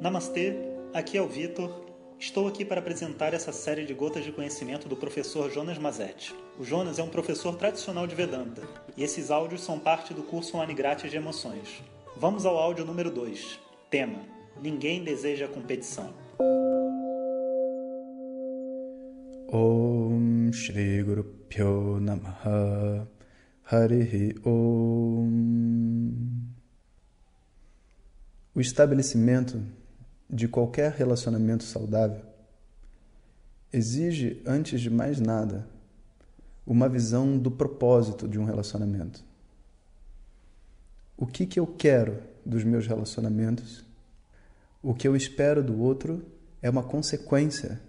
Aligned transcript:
Namastê, 0.00 0.54
aqui 0.94 1.18
é 1.18 1.22
o 1.22 1.26
Vitor. 1.26 1.84
Estou 2.20 2.46
aqui 2.46 2.64
para 2.64 2.78
apresentar 2.78 3.34
essa 3.34 3.50
série 3.50 3.84
de 3.84 3.92
gotas 3.92 4.24
de 4.24 4.30
conhecimento 4.30 4.88
do 4.88 4.96
professor 4.96 5.50
Jonas 5.50 5.76
Mazetti. 5.76 6.32
O 6.56 6.64
Jonas 6.64 7.00
é 7.00 7.02
um 7.02 7.08
professor 7.08 7.56
tradicional 7.56 8.06
de 8.06 8.14
Vedanta, 8.14 8.62
e 8.96 9.02
esses 9.02 9.28
áudios 9.28 9.60
são 9.60 9.76
parte 9.76 10.14
do 10.14 10.22
curso 10.22 10.60
Anigratia 10.60 11.10
de 11.10 11.16
Emoções. 11.16 11.82
Vamos 12.16 12.46
ao 12.46 12.56
áudio 12.56 12.84
número 12.84 13.10
2. 13.10 13.58
Tema: 13.90 14.20
Ninguém 14.62 15.02
deseja 15.02 15.48
competição. 15.48 16.14
Om 19.52 20.52
Shri 20.52 21.02
Guru 21.02 21.24
Pyo 21.48 21.98
Namaha 21.98 23.08
Harihi 23.64 24.34
Om 24.44 25.30
O 28.54 28.60
estabelecimento 28.60 29.77
de 30.28 30.46
qualquer 30.46 30.92
relacionamento 30.92 31.64
saudável 31.64 32.22
exige, 33.72 34.42
antes 34.46 34.80
de 34.80 34.90
mais 34.90 35.20
nada, 35.20 35.66
uma 36.66 36.88
visão 36.88 37.38
do 37.38 37.50
propósito 37.50 38.28
de 38.28 38.38
um 38.38 38.44
relacionamento. 38.44 39.24
O 41.16 41.26
que, 41.26 41.46
que 41.46 41.58
eu 41.58 41.66
quero 41.66 42.22
dos 42.44 42.62
meus 42.64 42.86
relacionamentos? 42.86 43.84
O 44.82 44.94
que 44.94 45.08
eu 45.08 45.16
espero 45.16 45.62
do 45.62 45.80
outro 45.80 46.24
é 46.62 46.68
uma 46.68 46.82
consequência 46.82 47.80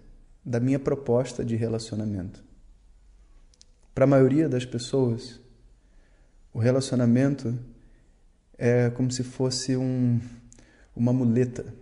da 0.43 0.59
minha 0.59 0.79
proposta 0.79 1.43
de 1.43 1.55
relacionamento. 1.55 2.43
Para 3.93 4.05
a 4.05 4.07
maioria 4.07 4.47
das 4.47 4.65
pessoas, 4.65 5.39
o 6.53 6.59
relacionamento 6.59 7.57
é 8.57 8.89
como 8.89 9.11
se 9.11 9.23
fosse 9.23 9.75
um, 9.75 10.19
uma 10.95 11.13
muleta 11.13 11.73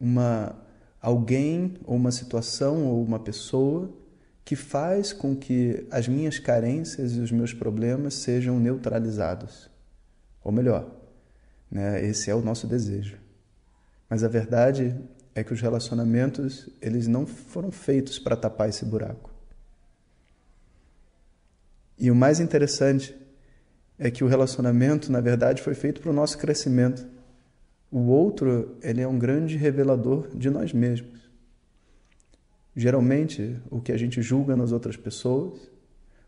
uma 0.00 0.56
alguém 1.00 1.74
ou 1.84 1.96
uma 1.96 2.10
situação 2.10 2.86
ou 2.86 3.04
uma 3.04 3.18
pessoa 3.18 3.92
que 4.44 4.56
faz 4.56 5.12
com 5.12 5.34
que 5.34 5.86
as 5.90 6.08
minhas 6.08 6.38
carências 6.38 7.12
e 7.16 7.20
os 7.20 7.30
meus 7.30 7.52
problemas 7.52 8.14
sejam 8.14 8.58
neutralizados. 8.58 9.70
Ou 10.42 10.52
melhor, 10.52 10.90
né, 11.70 12.04
esse 12.04 12.30
é 12.30 12.34
o 12.34 12.42
nosso 12.42 12.66
desejo. 12.66 13.18
Mas 14.08 14.22
a 14.22 14.28
verdade 14.28 14.94
é 15.34 15.42
que 15.42 15.52
os 15.52 15.60
relacionamentos, 15.60 16.68
eles 16.80 17.06
não 17.06 17.26
foram 17.26 17.70
feitos 17.70 18.18
para 18.18 18.36
tapar 18.36 18.68
esse 18.68 18.84
buraco. 18.84 19.30
E 21.98 22.10
o 22.10 22.14
mais 22.14 22.40
interessante 22.40 23.16
é 23.98 24.10
que 24.10 24.24
o 24.24 24.26
relacionamento, 24.26 25.10
na 25.10 25.20
verdade, 25.20 25.62
foi 25.62 25.74
feito 25.74 26.00
para 26.00 26.10
o 26.10 26.14
nosso 26.14 26.36
crescimento. 26.38 27.06
O 27.94 28.08
outro, 28.08 28.76
ele 28.82 29.00
é 29.00 29.06
um 29.06 29.16
grande 29.16 29.56
revelador 29.56 30.28
de 30.36 30.50
nós 30.50 30.72
mesmos. 30.72 31.30
Geralmente, 32.74 33.56
o 33.70 33.80
que 33.80 33.92
a 33.92 33.96
gente 33.96 34.20
julga 34.20 34.56
nas 34.56 34.72
outras 34.72 34.96
pessoas, 34.96 35.70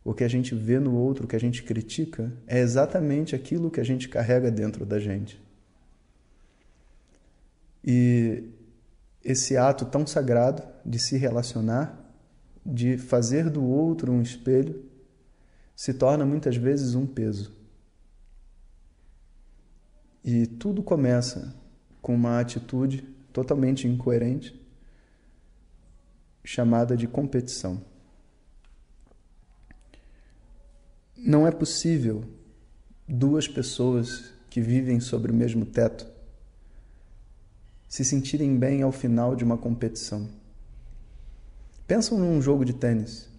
o 0.05 0.15
que 0.15 0.23
a 0.23 0.29
gente 0.29 0.55
vê 0.55 0.79
no 0.79 0.95
outro, 0.95 1.25
o 1.25 1.27
que 1.27 1.35
a 1.35 1.41
gente 1.41 1.65
critica, 1.65 2.33
é 2.47 2.61
exatamente 2.61 3.35
aquilo 3.35 3.69
que 3.69 3.81
a 3.81 3.85
gente 3.85 4.09
carrega 4.09 4.49
dentro 4.49 4.87
da 4.87 5.01
gente. 5.01 5.43
E 7.85 8.45
esse 9.25 9.57
ato 9.57 9.85
tão 9.87 10.07
sagrado 10.07 10.63
de 10.85 11.01
se 11.01 11.17
relacionar, 11.17 12.01
de 12.65 12.97
fazer 12.97 13.51
do 13.51 13.65
outro 13.65 14.13
um 14.13 14.23
espelho, 14.23 14.85
se 15.75 15.93
torna 15.93 16.25
muitas 16.25 16.55
vezes 16.55 16.95
um 16.95 17.09
peso. 17.09 17.56
E 20.27 20.45
tudo 20.45 20.83
começa 20.83 21.55
com 22.03 22.13
uma 22.13 22.41
atitude 22.41 23.03
totalmente 23.33 23.87
incoerente, 23.87 24.61
chamada 26.43 26.97
de 26.97 27.07
competição. 27.07 27.81
Não 31.17 31.47
é 31.47 31.53
possível 31.53 32.25
duas 33.07 33.47
pessoas 33.47 34.33
que 34.51 34.61
vivem 34.61 34.99
sobre 34.99 35.31
o 35.31 35.35
mesmo 35.35 35.65
teto 35.65 36.05
se 37.89 38.05
sentirem 38.05 38.59
bem 38.59 38.83
ao 38.83 38.91
final 38.91 39.37
de 39.37 39.45
uma 39.45 39.57
competição. 39.57 40.29
Pensam 41.87 42.19
num 42.19 42.43
jogo 42.43 42.65
de 42.65 42.73
tênis, 42.73 43.31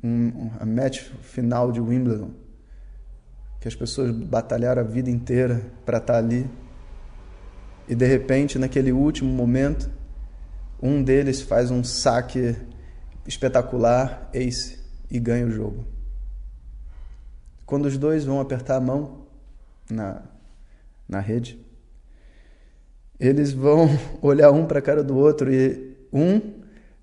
um, 0.00 0.48
a 0.60 0.64
match 0.64 1.10
final 1.22 1.72
de 1.72 1.80
Wimbledon 1.80 2.30
que 3.60 3.68
as 3.68 3.74
pessoas 3.74 4.10
batalharam 4.10 4.80
a 4.80 4.84
vida 4.84 5.10
inteira 5.10 5.62
para 5.84 5.98
estar 5.98 6.14
tá 6.14 6.18
ali. 6.18 6.48
E 7.86 7.94
de 7.94 8.06
repente, 8.06 8.58
naquele 8.58 8.90
último 8.90 9.30
momento, 9.30 9.90
um 10.82 11.02
deles 11.02 11.42
faz 11.42 11.70
um 11.70 11.84
saque 11.84 12.56
espetacular, 13.26 14.30
ace, 14.32 14.78
e 15.10 15.20
ganha 15.20 15.46
o 15.46 15.50
jogo. 15.50 15.84
Quando 17.66 17.84
os 17.86 17.98
dois 17.98 18.24
vão 18.24 18.40
apertar 18.40 18.76
a 18.76 18.80
mão 18.80 19.26
na, 19.90 20.22
na 21.06 21.20
rede, 21.20 21.60
eles 23.18 23.52
vão 23.52 23.88
olhar 24.22 24.50
um 24.50 24.64
para 24.64 24.78
a 24.78 24.82
cara 24.82 25.04
do 25.04 25.16
outro 25.16 25.52
e 25.52 25.96
um 26.10 26.40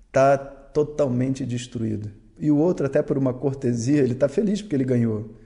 está 0.08 0.36
totalmente 0.36 1.46
destruído. 1.46 2.10
E 2.38 2.50
o 2.50 2.56
outro, 2.56 2.86
até 2.86 3.00
por 3.00 3.16
uma 3.16 3.32
cortesia, 3.32 4.02
ele 4.02 4.12
está 4.12 4.28
feliz 4.28 4.60
porque 4.60 4.74
ele 4.74 4.84
ganhou. 4.84 5.36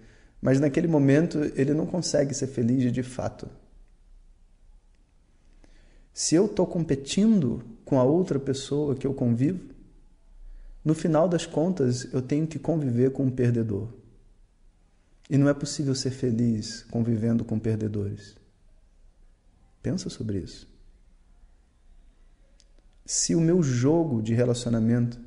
Mas 0.43 0.59
naquele 0.59 0.89
momento 0.89 1.39
ele 1.55 1.73
não 1.73 1.87
consegue 1.87 2.35
ser 2.35 2.49
feliz 2.49 2.93
de 2.93 3.03
fato. 3.05 3.49
Se 6.13 6.35
eu 6.35 6.47
estou 6.47 6.67
competindo 6.67 7.65
com 7.85 8.01
a 8.01 8.03
outra 8.03 8.41
pessoa 8.41 8.97
que 8.97 9.07
eu 9.07 9.15
convivo, 9.15 9.73
no 10.85 10.95
final 10.95 11.29
das 11.29 11.47
contas 11.47 12.13
eu 12.13 12.21
tenho 12.21 12.45
que 12.49 12.59
conviver 12.59 13.13
com 13.13 13.27
um 13.27 13.31
perdedor. 13.31 13.89
E 15.31 15.39
não 15.39 15.49
é 15.49 15.55
possível 15.55 15.95
ser 15.95 16.11
feliz 16.11 16.83
convivendo 16.91 17.45
com 17.45 17.57
perdedores. 17.57 18.37
Pensa 19.81 20.11
sobre 20.11 20.39
isso. 20.39 20.69
Se 23.07 23.35
o 23.37 23.41
meu 23.41 23.63
jogo 23.63 24.21
de 24.21 24.35
relacionamento 24.35 25.21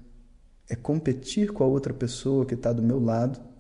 é 0.70 0.76
competir 0.76 1.54
com 1.54 1.64
a 1.64 1.68
outra 1.68 1.94
pessoa 1.94 2.46
que 2.46 2.54
está 2.54 2.74
do 2.74 2.84
meu 2.84 3.00
lado, 3.00 3.55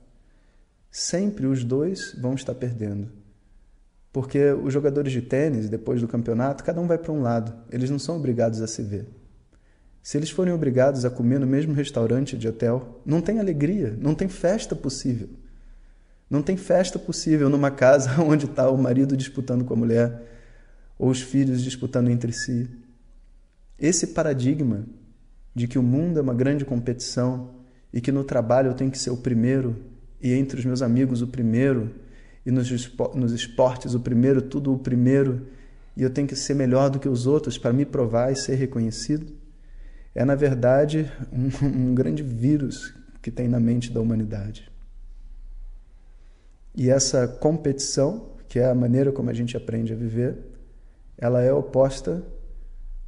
sempre 0.98 1.46
os 1.46 1.62
dois 1.66 2.16
vão 2.18 2.36
estar 2.36 2.56
perdendo. 2.56 3.12
Porque 4.14 4.54
os 4.54 4.74
jogadores 4.74 5.12
de 5.12 5.22
tênis, 5.22 5.68
depois 5.68 6.00
do 6.00 6.08
campeonato, 6.08 6.64
cada 6.64 6.80
um 6.80 6.88
vai 6.88 6.98
para 6.98 7.12
um 7.12 7.22
lado. 7.22 7.54
Eles 7.70 7.90
não 7.90 8.00
são 8.00 8.16
obrigados 8.16 8.62
a 8.62 8.68
se 8.68 8.82
ver. 8.82 9.06
Se 10.02 10.18
eles 10.18 10.30
forem 10.30 10.54
obrigados 10.54 11.04
a 11.04 11.10
comer 11.10 11.38
no 11.38 11.46
mesmo 11.46 11.74
restaurante 11.74 12.38
de 12.38 12.48
hotel, 12.48 13.02
não 13.06 13.20
tem 13.20 13.40
alegria, 13.40 13.94
não 14.00 14.16
tem 14.16 14.30
festa 14.30 14.74
possível. 14.74 15.28
Não 16.30 16.42
tem 16.42 16.56
festa 16.56 16.98
possível 16.98 17.50
numa 17.50 17.72
casa 17.72 18.12
onde 18.24 18.46
está 18.46 18.70
o 18.70 18.78
marido 18.78 19.18
disputando 19.18 19.66
com 19.66 19.74
a 19.74 19.78
mulher 19.78 20.24
ou 20.98 21.10
os 21.10 21.20
filhos 21.20 21.62
disputando 21.62 22.10
entre 22.10 22.32
si. 22.32 22.70
Esse 23.78 24.08
paradigma 24.08 24.86
de 25.54 25.68
que 25.68 25.78
o 25.78 25.84
mundo 25.84 26.20
é 26.20 26.22
uma 26.22 26.34
grande 26.34 26.64
competição 26.64 27.54
e 27.92 28.00
que 28.00 28.14
no 28.14 28.24
trabalho 28.24 28.70
eu 28.70 28.74
tenho 28.74 28.92
que 28.92 28.98
ser 28.98 29.10
o 29.10 29.18
primeiro 29.18 29.94
e 30.22 30.34
entre 30.34 30.60
os 30.60 30.66
meus 30.66 30.82
amigos 30.82 31.22
o 31.22 31.28
primeiro, 31.28 31.92
e 32.46 32.52
nos, 32.52 32.70
nos 33.16 33.32
esportes 33.32 33.94
o 33.94 34.00
primeiro, 34.00 34.42
tudo 34.42 34.74
o 34.74 34.80
primeiro, 34.80 35.48
e 35.98 36.04
eu 36.04 36.10
tenho 36.10 36.28
que 36.28 36.36
ser 36.36 36.54
melhor 36.54 36.90
do 36.90 37.00
que 37.00 37.10
os 37.10 37.26
outros 37.26 37.58
para 37.58 37.74
me 37.74 37.86
provar 37.86 38.32
e 38.32 38.36
ser 38.36 38.56
reconhecido, 38.56 39.34
é 40.14 40.24
na 40.24 40.36
verdade 40.36 41.12
um, 41.32 41.90
um 41.92 41.96
grande 41.96 42.24
vírus 42.24 42.94
que 43.22 43.32
tem 43.32 43.48
na 43.48 43.60
mente 43.60 43.92
da 43.92 44.00
humanidade. 44.00 44.72
E 46.76 46.90
essa 46.90 47.28
competição, 47.28 48.34
que 48.48 48.60
é 48.60 48.70
a 48.70 48.76
maneira 48.76 49.12
como 49.12 49.30
a 49.30 49.34
gente 49.34 49.56
aprende 49.56 49.94
a 49.94 49.96
viver, 49.96 50.38
ela 51.18 51.42
é 51.42 51.52
oposta 51.52 52.22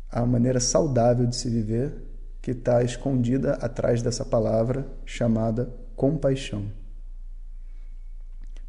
à 0.10 0.26
maneira 0.26 0.60
saudável 0.60 1.26
de 1.26 1.36
se 1.36 1.50
viver, 1.50 1.94
que 2.42 2.52
está 2.52 2.82
escondida 2.82 3.56
atrás 3.56 4.02
dessa 4.02 4.24
palavra 4.24 4.88
chamada 5.06 5.70
compaixão. 5.96 6.66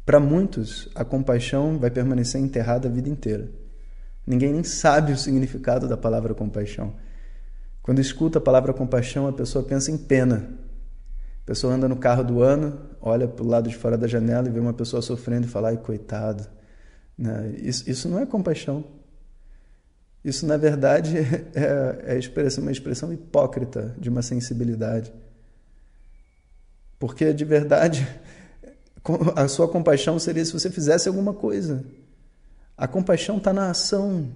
Para 0.09 0.19
muitos, 0.19 0.89
a 0.95 1.05
compaixão 1.05 1.77
vai 1.77 1.91
permanecer 1.91 2.41
enterrada 2.41 2.87
a 2.87 2.91
vida 2.91 3.07
inteira. 3.07 3.47
Ninguém 4.25 4.51
nem 4.51 4.63
sabe 4.63 5.11
o 5.11 5.15
significado 5.15 5.87
da 5.87 5.95
palavra 5.95 6.33
compaixão. 6.33 6.95
Quando 7.83 8.01
escuta 8.01 8.39
a 8.39 8.41
palavra 8.41 8.73
compaixão, 8.73 9.27
a 9.27 9.31
pessoa 9.31 9.63
pensa 9.63 9.91
em 9.91 9.99
pena. 9.99 10.49
A 11.43 11.45
pessoa 11.45 11.75
anda 11.75 11.87
no 11.87 11.95
carro 11.95 12.23
do 12.23 12.41
ano, 12.41 12.79
olha 12.99 13.27
para 13.27 13.45
o 13.45 13.47
lado 13.47 13.69
de 13.69 13.75
fora 13.77 13.95
da 13.99 14.07
janela 14.07 14.47
e 14.47 14.51
vê 14.51 14.59
uma 14.59 14.73
pessoa 14.73 14.99
sofrendo 14.99 15.45
e 15.45 15.47
fala, 15.47 15.67
ai, 15.67 15.77
coitado. 15.77 16.43
Né? 17.15 17.53
Isso, 17.59 17.87
isso 17.87 18.09
não 18.09 18.17
é 18.17 18.25
compaixão. 18.25 18.83
Isso, 20.25 20.43
na 20.43 20.57
verdade, 20.57 21.19
é, 21.53 22.17
é 22.17 22.59
uma 22.59 22.71
expressão 22.71 23.13
hipócrita 23.13 23.95
de 23.95 24.09
uma 24.09 24.23
sensibilidade. 24.23 25.13
Porque, 26.97 27.31
de 27.31 27.45
verdade, 27.45 28.07
a 29.35 29.47
sua 29.47 29.67
compaixão 29.67 30.19
seria 30.19 30.43
se 30.43 30.53
você 30.53 30.69
fizesse 30.69 31.07
alguma 31.07 31.33
coisa. 31.33 31.83
A 32.77 32.87
compaixão 32.87 33.37
está 33.37 33.53
na 33.53 33.69
ação. 33.69 34.29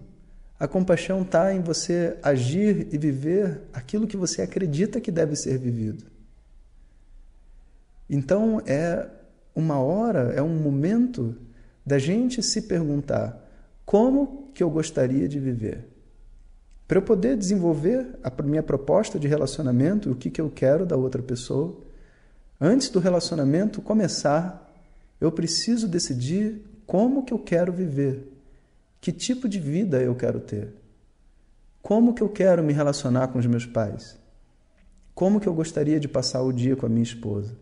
A 0.60 0.68
compaixão 0.68 1.22
está 1.22 1.54
em 1.54 1.62
você 1.62 2.18
agir 2.22 2.88
e 2.92 2.98
viver 2.98 3.62
aquilo 3.74 4.08
que 4.08 4.18
você 4.18 4.42
acredita 4.42 5.02
que 5.02 5.12
deve 5.12 5.36
ser 5.36 5.58
vivido. 5.58 6.06
Então 8.10 8.62
é 8.66 9.08
uma 9.56 9.80
hora, 9.80 10.34
é 10.36 10.42
um 10.42 10.56
momento 10.56 11.36
da 11.86 11.98
gente 11.98 12.42
se 12.42 12.62
perguntar 12.64 13.40
como 13.86 14.52
que 14.54 14.64
eu 14.64 14.70
gostaria 14.70 15.28
de 15.28 15.40
viver. 15.40 15.88
Para 16.88 16.98
eu 16.98 17.02
poder 17.02 17.36
desenvolver 17.38 18.20
a 18.24 18.42
minha 18.42 18.64
proposta 18.64 19.18
de 19.18 19.28
relacionamento, 19.28 20.12
o 20.12 20.16
que, 20.16 20.30
que 20.30 20.42
eu 20.42 20.50
quero 20.50 20.86
da 20.86 20.96
outra 20.96 21.22
pessoa, 21.22 21.78
antes 22.66 22.88
do 22.88 22.98
relacionamento 22.98 23.82
começar, 23.82 24.74
eu 25.20 25.30
preciso 25.30 25.86
decidir 25.86 26.62
como 26.88 27.24
que 27.24 27.34
eu 27.34 27.40
quero 27.40 27.74
viver, 27.74 28.32
que 29.02 29.12
tipo 29.12 29.50
de 29.50 29.60
vida 29.60 30.02
eu 30.02 30.16
quero 30.16 30.40
ter, 30.40 30.74
como 31.82 32.14
que 32.14 32.24
eu 32.24 32.30
quero 32.30 32.64
me 32.64 32.72
relacionar 32.72 33.28
com 33.28 33.38
os 33.38 33.46
meus 33.46 33.66
pais, 33.66 34.18
como 35.14 35.42
que 35.42 35.48
eu 35.48 35.54
gostaria 35.54 36.00
de 36.00 36.08
passar 36.08 36.42
o 36.42 36.54
dia 36.54 36.74
com 36.74 36.86
a 36.86 36.90
minha 36.90 37.04
esposa, 37.04 37.54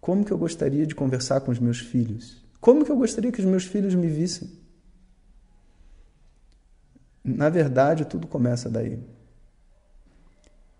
como 0.00 0.24
que 0.24 0.32
eu 0.32 0.38
gostaria 0.38 0.86
de 0.86 0.94
conversar 0.94 1.40
com 1.40 1.50
os 1.50 1.58
meus 1.58 1.80
filhos, 1.80 2.40
como 2.60 2.84
que 2.84 2.92
eu 2.92 2.96
gostaria 2.96 3.32
que 3.32 3.40
os 3.40 3.46
meus 3.46 3.64
filhos 3.64 3.96
me 3.96 4.06
vissem. 4.06 4.48
Na 7.24 7.48
verdade, 7.48 8.04
tudo 8.04 8.28
começa 8.28 8.70
daí. 8.70 9.02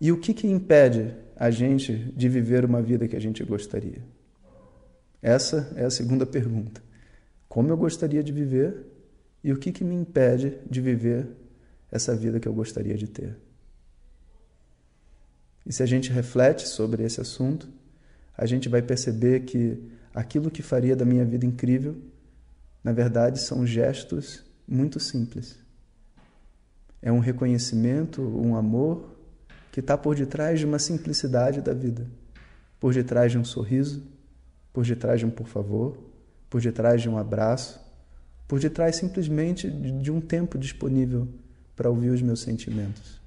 E 0.01 0.11
o 0.11 0.17
que, 0.17 0.33
que 0.33 0.47
impede 0.47 1.13
a 1.35 1.51
gente 1.51 1.93
de 2.15 2.27
viver 2.27 2.65
uma 2.65 2.81
vida 2.81 3.07
que 3.07 3.15
a 3.15 3.21
gente 3.21 3.43
gostaria? 3.43 4.03
Essa 5.21 5.71
é 5.75 5.85
a 5.85 5.91
segunda 5.91 6.25
pergunta. 6.25 6.81
Como 7.47 7.69
eu 7.69 7.77
gostaria 7.77 8.23
de 8.23 8.31
viver 8.31 8.85
e 9.43 9.53
o 9.53 9.57
que, 9.57 9.71
que 9.71 9.83
me 9.83 9.93
impede 9.93 10.57
de 10.67 10.81
viver 10.81 11.27
essa 11.91 12.15
vida 12.15 12.39
que 12.39 12.47
eu 12.47 12.53
gostaria 12.53 12.95
de 12.95 13.07
ter? 13.07 13.37
E 15.63 15.71
se 15.71 15.83
a 15.83 15.85
gente 15.85 16.11
reflete 16.11 16.67
sobre 16.67 17.03
esse 17.03 17.21
assunto, 17.21 17.69
a 18.35 18.47
gente 18.47 18.67
vai 18.67 18.81
perceber 18.81 19.41
que 19.41 19.77
aquilo 20.15 20.49
que 20.49 20.63
faria 20.63 20.95
da 20.95 21.05
minha 21.05 21.23
vida 21.23 21.45
incrível, 21.45 21.95
na 22.83 22.91
verdade, 22.91 23.39
são 23.39 23.67
gestos 23.67 24.43
muito 24.67 24.99
simples 24.99 25.61
é 27.01 27.11
um 27.11 27.19
reconhecimento, 27.19 28.21
um 28.21 28.55
amor 28.55 29.17
que 29.71 29.79
está 29.79 29.97
por 29.97 30.15
detrás 30.15 30.59
de 30.59 30.65
uma 30.65 30.77
simplicidade 30.77 31.61
da 31.61 31.73
vida, 31.73 32.05
por 32.79 32.93
detrás 32.93 33.31
de 33.31 33.37
um 33.37 33.45
sorriso, 33.45 34.03
por 34.73 34.85
detrás 34.85 35.19
de 35.19 35.25
um 35.25 35.29
por 35.29 35.47
favor, 35.47 35.97
por 36.49 36.59
detrás 36.59 37.01
de 37.01 37.09
um 37.09 37.17
abraço, 37.17 37.79
por 38.47 38.59
detrás 38.59 38.97
simplesmente 38.97 39.69
de 39.69 40.11
um 40.11 40.19
tempo 40.19 40.57
disponível 40.57 41.27
para 41.75 41.89
ouvir 41.89 42.09
os 42.09 42.21
meus 42.21 42.41
sentimentos. 42.41 43.21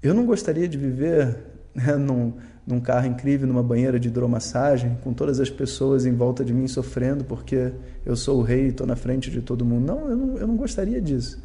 Eu 0.00 0.14
não 0.14 0.24
gostaria 0.24 0.68
de 0.68 0.78
viver 0.78 1.36
né, 1.74 1.96
num, 1.96 2.34
num 2.64 2.80
carro 2.80 3.06
incrível, 3.06 3.48
numa 3.48 3.62
banheira 3.62 3.98
de 3.98 4.06
hidromassagem, 4.06 4.96
com 5.02 5.12
todas 5.12 5.40
as 5.40 5.50
pessoas 5.50 6.06
em 6.06 6.12
volta 6.12 6.44
de 6.44 6.54
mim 6.54 6.68
sofrendo 6.68 7.24
porque 7.24 7.72
eu 8.04 8.14
sou 8.14 8.38
o 8.38 8.42
rei 8.42 8.66
e 8.66 8.68
estou 8.68 8.86
na 8.86 8.94
frente 8.94 9.28
de 9.28 9.42
todo 9.42 9.64
mundo. 9.64 9.86
Não 9.86 10.08
eu, 10.08 10.16
não, 10.16 10.38
eu 10.38 10.46
não 10.46 10.56
gostaria 10.56 11.02
disso. 11.02 11.42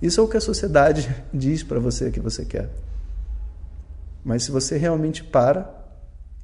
Isso 0.00 0.20
é 0.20 0.22
o 0.22 0.28
que 0.28 0.36
a 0.36 0.40
sociedade 0.40 1.08
diz 1.32 1.62
para 1.62 1.80
você 1.80 2.10
que 2.10 2.20
você 2.20 2.44
quer. 2.44 2.70
Mas 4.24 4.42
se 4.42 4.50
você 4.50 4.76
realmente 4.76 5.22
para, 5.22 5.72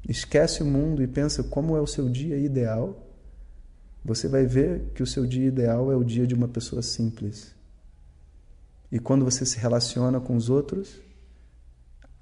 esquece 0.08 0.62
o 0.62 0.66
mundo 0.66 1.02
e 1.02 1.06
pensa 1.06 1.43
como 1.43 1.76
é 1.76 1.81
o 1.81 1.87
seu 1.87 2.08
dia 2.08 2.37
ideal, 2.37 3.08
você 4.04 4.28
vai 4.28 4.46
ver 4.46 4.90
que 4.94 5.02
o 5.02 5.06
seu 5.06 5.26
dia 5.26 5.46
ideal 5.46 5.93
é 5.93 5.96
o 5.96 6.04
dia 6.04 6.26
de 6.26 6.34
uma 6.34 6.49
pessoa 6.49 6.82
simples. 6.82 7.54
E 8.90 8.99
quando 8.99 9.25
você 9.25 9.44
se 9.46 9.58
relaciona 9.58 10.20
com 10.20 10.37
os 10.37 10.50
outros, 10.50 11.00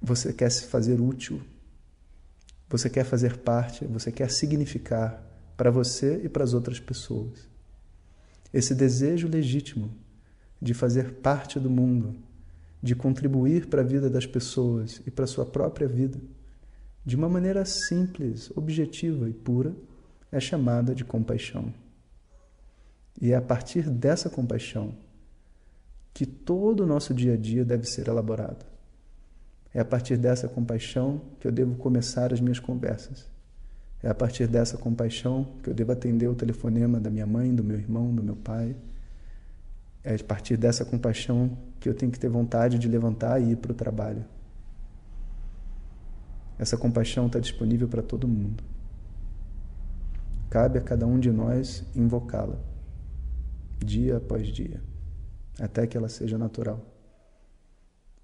você 0.01 0.31
quer 0.31 0.49
se 0.49 0.65
fazer 0.65 0.99
útil, 0.99 1.41
você 2.69 2.89
quer 2.89 3.03
fazer 3.03 3.37
parte, 3.37 3.85
você 3.85 4.11
quer 4.11 4.31
significar 4.31 5.21
para 5.57 5.69
você 5.69 6.21
e 6.23 6.29
para 6.29 6.43
as 6.43 6.53
outras 6.53 6.79
pessoas. 6.79 7.47
Esse 8.53 8.73
desejo 8.73 9.27
legítimo 9.27 9.91
de 10.61 10.73
fazer 10.73 11.13
parte 11.15 11.59
do 11.59 11.69
mundo, 11.69 12.15
de 12.81 12.95
contribuir 12.95 13.67
para 13.67 13.81
a 13.81 13.85
vida 13.85 14.09
das 14.09 14.25
pessoas 14.25 15.01
e 15.05 15.11
para 15.11 15.25
a 15.25 15.27
sua 15.27 15.45
própria 15.45 15.87
vida, 15.87 16.19
de 17.03 17.15
uma 17.15 17.27
maneira 17.27 17.65
simples, 17.65 18.51
objetiva 18.55 19.27
e 19.27 19.33
pura, 19.33 19.73
é 20.31 20.39
chamada 20.39 20.93
de 20.93 21.03
compaixão. 21.03 21.73
E 23.19 23.31
é 23.31 23.35
a 23.35 23.41
partir 23.41 23.89
dessa 23.89 24.29
compaixão 24.29 24.95
que 26.13 26.25
todo 26.25 26.83
o 26.83 26.87
nosso 26.87 27.13
dia 27.13 27.33
a 27.33 27.37
dia 27.37 27.65
deve 27.65 27.85
ser 27.85 28.07
elaborado. 28.07 28.65
É 29.73 29.79
a 29.79 29.85
partir 29.85 30.17
dessa 30.17 30.47
compaixão 30.47 31.21
que 31.39 31.47
eu 31.47 31.51
devo 31.51 31.75
começar 31.75 32.33
as 32.33 32.41
minhas 32.41 32.59
conversas. 32.59 33.29
É 34.03 34.09
a 34.09 34.15
partir 34.15 34.47
dessa 34.47 34.77
compaixão 34.77 35.47
que 35.63 35.69
eu 35.69 35.73
devo 35.73 35.91
atender 35.91 36.27
o 36.27 36.35
telefonema 36.35 36.99
da 36.99 37.09
minha 37.09 37.25
mãe, 37.25 37.53
do 37.53 37.63
meu 37.63 37.77
irmão, 37.77 38.13
do 38.13 38.23
meu 38.23 38.35
pai, 38.35 38.75
é 40.03 40.15
a 40.15 40.23
partir 40.23 40.57
dessa 40.57 40.83
compaixão 40.83 41.57
que 41.79 41.87
eu 41.87 41.93
tenho 41.93 42.11
que 42.11 42.19
ter 42.19 42.29
vontade 42.29 42.79
de 42.79 42.87
levantar 42.87 43.41
e 43.41 43.51
ir 43.51 43.57
para 43.57 43.71
o 43.71 43.75
trabalho. 43.75 44.25
Essa 46.57 46.77
compaixão 46.77 47.27
está 47.27 47.39
disponível 47.39 47.87
para 47.87 48.01
todo 48.01 48.27
mundo. 48.27 48.63
Cabe 50.49 50.77
a 50.77 50.81
cada 50.81 51.07
um 51.07 51.19
de 51.19 51.31
nós 51.31 51.83
invocá-la, 51.95 52.57
dia 53.79 54.17
após 54.17 54.47
dia, 54.47 54.81
até 55.59 55.87
que 55.87 55.95
ela 55.95 56.09
seja 56.09 56.37
natural. 56.37 56.79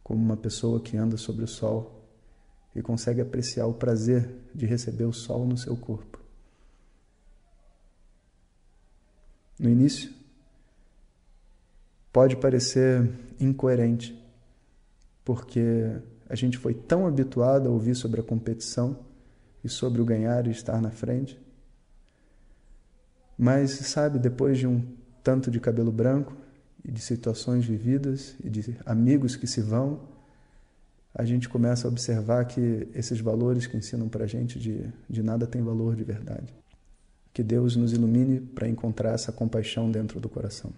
Como 0.04 0.22
uma 0.22 0.38
pessoa 0.38 0.80
que 0.80 0.98
anda 0.98 1.18
sobre 1.18 1.44
o 1.44 1.48
sol 1.48 2.06
e 2.76 2.82
consegue 2.82 3.22
apreciar 3.22 3.66
o 3.66 3.74
prazer 3.74 4.30
de 4.54 4.66
receber 4.66 5.06
o 5.06 5.14
sol 5.14 5.46
no 5.48 5.58
seu 5.58 5.76
corpo. 5.76 6.20
No 9.60 9.70
início, 9.70 10.14
pode 12.12 12.36
parecer 12.38 13.10
incoerente, 13.40 14.18
porque 15.24 15.92
a 16.30 16.36
gente 16.36 16.58
foi 16.58 16.74
tão 16.74 17.08
habituado 17.08 17.68
a 17.68 17.72
ouvir 17.72 17.96
sobre 17.96 18.20
a 18.20 18.24
competição 18.24 19.00
e 19.64 19.70
sobre 19.70 20.02
o 20.02 20.06
ganhar 20.06 20.48
e 20.48 20.52
estar 20.52 20.82
na 20.82 20.92
frente. 20.92 21.40
Mas, 23.38 23.72
sabe, 23.72 24.18
depois 24.18 24.58
de 24.58 24.68
um 24.68 24.82
tanto 25.24 25.52
de 25.52 25.60
cabelo 25.60 25.92
branco 25.92 26.36
e 26.84 26.92
de 26.92 27.02
situações 27.02 27.66
vividas 27.66 28.36
e 28.44 28.50
de 28.50 28.78
amigos 28.86 29.36
que 29.36 29.46
se 29.46 29.62
vão, 29.62 30.02
a 31.14 31.24
gente 31.26 31.50
começa 31.50 31.88
a 31.88 31.92
observar 31.92 32.46
que 32.46 32.88
esses 32.94 33.20
valores 33.20 33.68
que 33.68 33.76
ensinam 33.76 34.08
para 34.08 34.24
a 34.24 34.28
gente 34.28 34.60
de, 34.60 34.86
de 35.10 35.24
nada 35.24 35.46
tem 35.46 35.62
valor 35.62 35.96
de 35.96 36.04
verdade. 36.04 36.54
Que 37.34 37.44
Deus 37.44 37.76
nos 37.76 37.94
ilumine 37.94 38.40
para 38.40 38.68
encontrar 38.68 39.14
essa 39.14 39.32
compaixão 39.32 39.92
dentro 39.92 40.20
do 40.20 40.30
coração. 40.30 40.72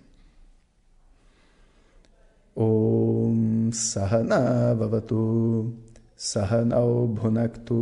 ॐ 2.67 3.71
सहना 3.75 4.41
भवतु 4.81 5.23
सहनौ 6.31 6.91
भुनक्तु 7.17 7.81